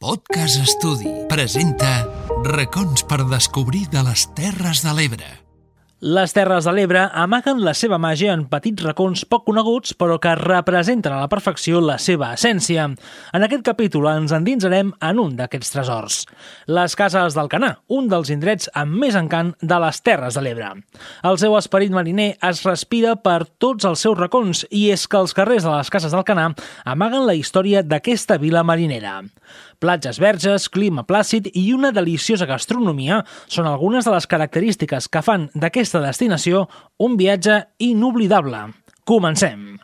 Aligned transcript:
Podcast 0.00 0.56
Estudi 0.56 1.10
presenta 1.28 1.90
Racons 2.46 3.04
per 3.04 3.18
descobrir 3.28 3.82
de 3.92 4.00
les 4.06 4.24
Terres 4.32 4.80
de 4.80 4.96
l'Ebre. 4.96 5.28
Les 6.00 6.32
Terres 6.32 6.64
de 6.64 6.72
l'Ebre 6.72 7.02
amaguen 7.12 7.58
la 7.60 7.74
seva 7.76 7.98
màgia 8.00 8.32
en 8.32 8.46
petits 8.48 8.80
racons 8.86 9.26
poc 9.28 9.42
coneguts, 9.44 9.92
però 10.00 10.14
que 10.16 10.30
representen 10.38 11.12
a 11.12 11.18
la 11.20 11.28
perfecció 11.28 11.82
la 11.84 11.98
seva 12.00 12.30
essència. 12.32 12.86
En 13.36 13.44
aquest 13.44 13.66
capítol 13.66 14.08
ens 14.08 14.32
endinsarem 14.32 14.94
en 14.96 15.20
un 15.20 15.34
d'aquests 15.36 15.74
tresors. 15.74 16.22
Les 16.72 16.96
Cases 16.96 17.36
del 17.36 17.50
Canà, 17.52 17.74
un 17.92 18.08
dels 18.08 18.32
indrets 18.32 18.70
amb 18.72 18.96
més 19.02 19.18
encant 19.20 19.52
de 19.60 19.80
les 19.84 20.00
Terres 20.00 20.38
de 20.40 20.44
l'Ebre. 20.46 20.70
El 21.20 21.36
seu 21.42 21.58
esperit 21.60 21.92
mariner 21.92 22.30
es 22.48 22.64
respira 22.64 23.18
per 23.20 23.42
tots 23.60 23.84
els 23.84 24.00
seus 24.00 24.16
racons 24.16 24.64
i 24.70 24.86
és 24.96 25.04
que 25.04 25.20
els 25.20 25.36
carrers 25.36 25.68
de 25.68 25.74
les 25.74 25.92
Cases 25.92 26.16
del 26.16 26.24
Canà 26.24 26.54
amaguen 26.88 27.28
la 27.28 27.36
història 27.36 27.84
d'aquesta 27.84 28.40
vila 28.40 28.64
marinera. 28.64 29.18
Platges 29.80 30.18
verges, 30.20 30.68
clima 30.68 31.06
plàcid 31.08 31.46
i 31.56 31.70
una 31.72 31.88
deliciosa 31.96 32.44
gastronomia 32.44 33.22
són 33.48 33.64
algunes 33.68 34.04
de 34.04 34.12
les 34.12 34.28
característiques 34.28 35.08
que 35.08 35.22
fan 35.24 35.48
d'aquesta 35.54 35.89
destinació 35.98 36.68
un 37.02 37.18
viatge 37.18 37.64
inoblidable. 37.90 38.68
Comencem! 39.02 39.80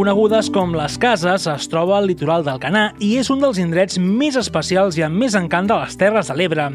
Conegudes 0.00 0.46
com 0.48 0.70
les 0.72 0.94
Cases, 0.96 1.44
es 1.44 1.66
troba 1.68 1.98
al 1.98 2.06
litoral 2.08 2.40
del 2.40 2.56
Canà 2.56 2.86
i 3.04 3.10
és 3.20 3.28
un 3.28 3.42
dels 3.42 3.58
indrets 3.60 3.98
més 4.00 4.32
especials 4.40 4.96
i 4.96 5.02
amb 5.04 5.20
més 5.20 5.34
encant 5.36 5.66
de 5.68 5.76
les 5.76 5.98
Terres 6.00 6.30
de 6.30 6.36
l'Ebre. 6.38 6.70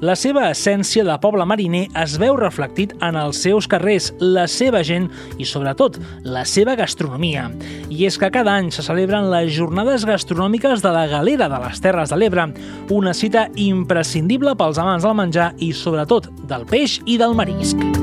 La 0.00 0.14
seva 0.16 0.46
essència 0.48 1.04
de 1.04 1.12
poble 1.20 1.44
mariner 1.44 1.82
es 2.00 2.14
veu 2.16 2.32
reflectit 2.40 2.94
en 3.04 3.18
els 3.20 3.42
seus 3.44 3.68
carrers, 3.68 4.08
la 4.24 4.46
seva 4.48 4.80
gent 4.88 5.10
i, 5.36 5.44
sobretot, 5.44 5.98
la 6.24 6.46
seva 6.48 6.72
gastronomia. 6.80 7.50
I 7.92 8.06
és 8.08 8.16
que 8.16 8.32
cada 8.32 8.54
any 8.56 8.70
se 8.72 8.86
celebren 8.86 9.28
les 9.34 9.52
Jornades 9.52 10.06
Gastronòmiques 10.08 10.80
de 10.80 10.94
la 10.96 11.04
Galera 11.12 11.50
de 11.52 11.58
les 11.66 11.84
Terres 11.84 12.08
de 12.08 12.22
l'Ebre, 12.22 12.48
una 12.88 13.12
cita 13.12 13.50
imprescindible 13.52 14.56
pels 14.56 14.80
amants 14.80 15.04
del 15.04 15.20
menjar 15.20 15.52
i, 15.60 15.74
sobretot, 15.76 16.32
del 16.48 16.64
peix 16.72 17.02
i 17.04 17.20
del 17.20 17.36
marisc. 17.36 18.01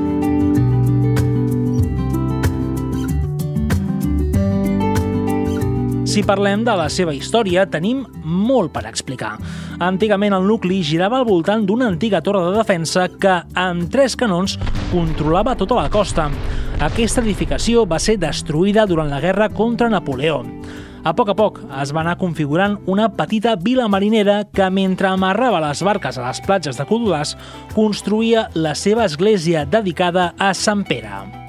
Si 6.10 6.24
parlem 6.26 6.64
de 6.66 6.74
la 6.74 6.88
seva 6.90 7.14
història, 7.14 7.68
tenim 7.70 8.00
molt 8.26 8.72
per 8.74 8.82
explicar. 8.90 9.36
Antigament 9.86 10.34
el 10.34 10.48
nucli 10.50 10.80
girava 10.82 11.20
al 11.20 11.26
voltant 11.28 11.68
d'una 11.70 11.86
antiga 11.86 12.18
torre 12.26 12.42
de 12.48 12.56
defensa 12.56 13.04
que, 13.14 13.36
amb 13.54 13.92
tres 13.94 14.16
canons, 14.18 14.56
controlava 14.90 15.54
tota 15.60 15.78
la 15.78 15.92
costa. 15.94 16.26
Aquesta 16.82 17.22
edificació 17.22 17.84
va 17.86 18.00
ser 18.02 18.18
destruïda 18.18 18.88
durant 18.90 19.12
la 19.14 19.20
guerra 19.22 19.52
contra 19.54 19.92
Napoleó. 19.94 20.40
A 21.06 21.14
poc 21.14 21.30
a 21.30 21.36
poc 21.38 21.60
es 21.84 21.94
va 21.94 22.02
anar 22.02 22.18
configurant 22.18 22.80
una 22.90 23.12
petita 23.14 23.54
vila 23.54 23.86
marinera 23.88 24.40
que, 24.50 24.66
mentre 24.74 25.12
amarrava 25.12 25.62
les 25.68 25.84
barques 25.86 26.18
a 26.18 26.26
les 26.26 26.42
platges 26.42 26.82
de 26.82 26.88
Codolàs, 26.90 27.36
construïa 27.76 28.48
la 28.58 28.74
seva 28.74 29.06
església 29.06 29.62
dedicada 29.70 30.32
a 30.42 30.56
Sant 30.58 30.82
Pere. 30.90 31.49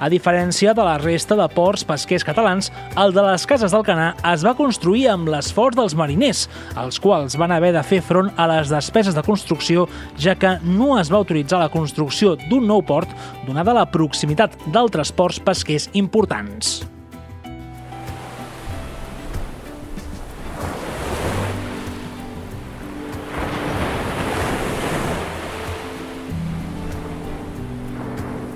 A 0.00 0.10
diferència 0.12 0.74
de 0.76 0.84
la 0.84 0.96
resta 1.00 1.36
de 1.38 1.46
ports 1.54 1.84
pesquers 1.88 2.24
catalans, 2.26 2.70
el 3.00 3.14
de 3.16 3.22
les 3.24 3.46
Cases 3.48 3.72
del 3.72 3.84
Canà 3.86 4.10
es 4.32 4.44
va 4.44 4.56
construir 4.58 5.06
amb 5.12 5.30
l'esforç 5.32 5.78
dels 5.78 5.96
mariners, 5.96 6.46
els 6.76 7.00
quals 7.00 7.38
van 7.40 7.54
haver 7.54 7.72
de 7.76 7.84
fer 7.86 8.02
front 8.04 8.32
a 8.36 8.48
les 8.50 8.72
despeses 8.72 9.16
de 9.16 9.24
construcció, 9.26 9.86
ja 10.20 10.36
que 10.36 10.56
no 10.64 10.96
es 11.00 11.12
va 11.12 11.20
autoritzar 11.22 11.62
la 11.62 11.72
construcció 11.72 12.36
d'un 12.48 12.68
nou 12.68 12.84
port, 12.84 13.08
donada 13.46 13.76
la 13.76 13.88
proximitat 13.88 14.58
d'altres 14.68 15.14
ports 15.16 15.40
pesquers 15.40 15.90
importants. 15.94 16.82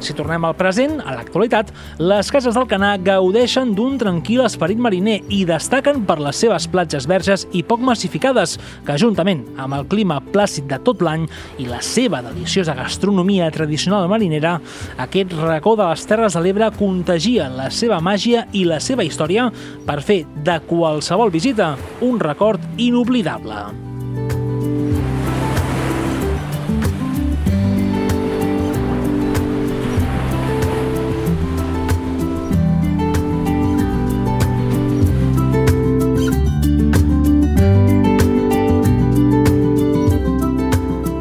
Si 0.00 0.15
tornem 0.16 0.47
al 0.49 0.55
present, 0.56 0.97
a 1.05 1.12
l'actualitat, 1.12 1.69
les 2.00 2.31
cases 2.33 2.56
del 2.56 2.65
Canà 2.71 2.94
gaudeixen 3.05 3.75
d'un 3.77 3.99
tranquil 4.00 4.41
esperit 4.47 4.81
mariner 4.81 5.19
i 5.28 5.43
destaquen 5.49 6.06
per 6.09 6.16
les 6.25 6.41
seves 6.41 6.65
platges 6.72 7.05
verges 7.11 7.44
i 7.53 7.61
poc 7.66 7.84
massificades, 7.84 8.56
que 8.87 8.97
juntament 9.00 9.44
amb 9.61 9.77
el 9.77 9.84
clima 9.93 10.16
plàcid 10.33 10.71
de 10.71 10.81
tot 10.87 11.05
l'any 11.05 11.28
i 11.61 11.69
la 11.69 11.83
seva 11.84 12.22
deliciosa 12.25 12.75
gastronomia 12.78 13.50
tradicional 13.53 14.09
marinera, 14.09 14.56
aquest 15.05 15.37
racó 15.37 15.77
de 15.77 15.91
les 15.91 16.06
Terres 16.09 16.38
de 16.38 16.44
l'Ebre 16.47 16.72
contagia 16.81 17.50
la 17.53 17.69
seva 17.69 18.00
màgia 18.00 18.47
i 18.56 18.65
la 18.65 18.81
seva 18.81 19.05
història 19.05 19.50
per 19.84 20.00
fer 20.00 20.22
de 20.49 20.56
qualsevol 20.71 21.32
visita 21.37 21.75
un 22.00 22.19
record 22.25 22.65
inoblidable. 22.81 23.90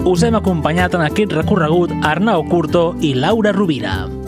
Us 0.09 0.23
hem 0.25 0.35
acompanyat 0.39 0.95
en 0.97 1.03
aquest 1.05 1.35
recorregut 1.37 1.93
Arnau 2.01 2.47
Curto 2.49 2.95
i 3.05 3.13
Laura 3.13 3.53
Rovira. 3.53 4.18